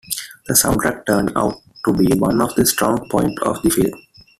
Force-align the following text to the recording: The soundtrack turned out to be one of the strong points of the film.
The 0.47 0.55
soundtrack 0.55 1.05
turned 1.05 1.31
out 1.35 1.61
to 1.85 1.93
be 1.93 2.07
one 2.17 2.41
of 2.41 2.55
the 2.55 2.65
strong 2.65 3.07
points 3.07 3.39
of 3.43 3.61
the 3.61 3.69
film. 3.69 3.93